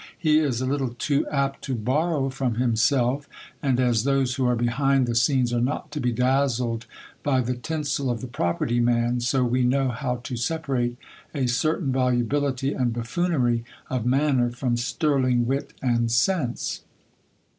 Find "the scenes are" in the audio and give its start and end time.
5.05-5.61